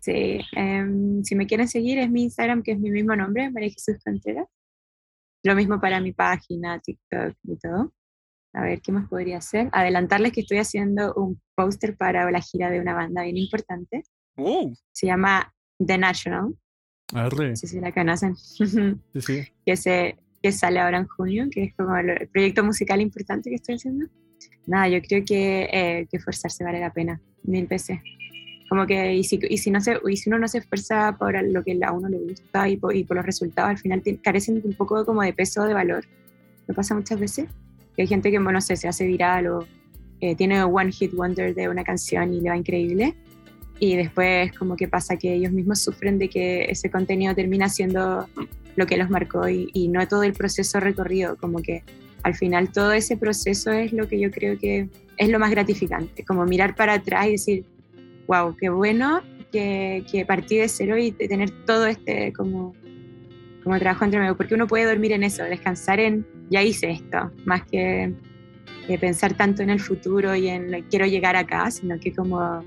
[0.00, 3.70] Sí, em, si me quieren seguir es mi Instagram, que es mi mismo nombre, María
[3.70, 4.46] Jesús Contreras.
[5.44, 7.92] Lo mismo para mi página, TikTok y todo.
[8.54, 9.68] A ver, ¿qué más podría hacer?
[9.72, 14.02] Adelantarles que estoy haciendo un póster para la gira de una banda bien importante.
[14.36, 16.54] Uh, Se llama The National.
[17.14, 17.50] Arre.
[17.50, 18.34] No sé si la conocen.
[19.12, 19.44] Sí, sí.
[19.64, 23.56] que, se, que sale ahora en junio, que es como el, proyecto musical importante que
[23.56, 24.06] estoy haciendo.
[24.66, 28.00] Nada, yo creo que, eh, que esforzarse vale la pena, mil veces.
[28.68, 31.42] Como que, y si, y si, no se, y si uno no se esfuerza por
[31.42, 34.62] lo que a uno le gusta y por, y por los resultados, al final carecen
[34.64, 36.04] un poco como de peso, de valor.
[36.66, 37.48] Me pasa muchas veces.
[37.98, 39.66] Hay gente que, bueno, no sé, se hace viral o
[40.20, 43.14] eh, tiene one hit wonder de una canción y le va increíble.
[43.78, 48.28] Y después como que pasa que ellos mismos sufren de que ese contenido termina siendo
[48.76, 51.82] lo que los marcó y, y no todo el proceso recorrido, como que
[52.22, 56.24] al final todo ese proceso es lo que yo creo que es lo más gratificante,
[56.24, 57.64] como mirar para atrás y decir,
[58.26, 59.20] wow, qué bueno
[59.50, 62.74] que, que partí de cero y de tener todo este como,
[63.64, 67.30] como trabajo entre medio, porque uno puede dormir en eso, descansar en, ya hice esto,
[67.44, 68.12] más que
[68.88, 72.64] eh, pensar tanto en el futuro y en lo- quiero llegar acá, sino que como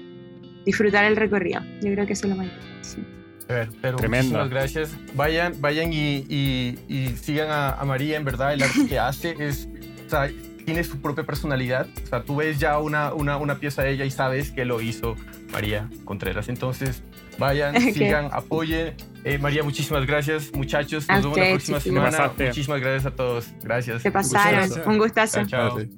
[0.65, 1.61] disfrutar el recorrido.
[1.81, 2.79] Yo creo que eso es lo más importante.
[2.89, 3.03] sí.
[3.47, 4.23] Pero, pero Tremendo.
[4.39, 4.95] muchísimas gracias.
[5.15, 9.35] Vayan, vayan y, y- y sigan a, a María, en verdad, el arte que hace
[9.37, 9.67] es,
[10.07, 10.29] o sea,
[10.65, 11.87] tiene su propia personalidad.
[12.05, 14.81] O sea, tú ves ya una, una, una pieza de ella y sabes que lo
[14.81, 15.15] hizo
[15.51, 16.49] María Contreras.
[16.49, 17.03] Entonces,
[17.37, 18.95] vayan, sigan, apoyen.
[19.23, 21.07] Eh, María, muchísimas gracias, muchachos.
[21.07, 22.11] Nos A vemos la próxima semana.
[22.11, 22.47] Te pasaste.
[22.47, 23.47] Muchísimas gracias a todos.
[23.63, 24.01] Gracias.
[24.01, 24.71] Se pasaron.
[24.85, 25.37] Un gustazo.
[25.45, 25.75] Chao, chao.
[25.75, 25.89] Vale.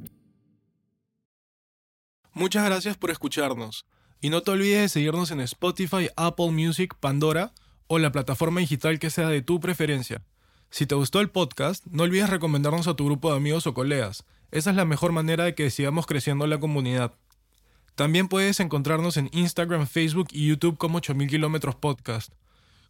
[2.33, 3.85] Muchas gracias por escucharnos.
[4.21, 7.51] Y no te olvides de seguirnos en Spotify, Apple Music, Pandora
[7.87, 10.21] o la plataforma digital que sea de tu preferencia.
[10.69, 14.25] Si te gustó el podcast, no olvides recomendarnos a tu grupo de amigos o colegas.
[14.51, 17.13] Esa es la mejor manera de que sigamos creciendo la comunidad.
[17.97, 22.31] También puedes encontrarnos en Instagram, Facebook y YouTube como 8000 kilómetros podcast.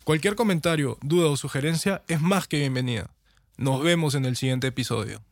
[0.03, 3.09] Cualquier comentario, duda o sugerencia es más que bienvenida.
[3.55, 5.21] Nos vemos en el siguiente episodio.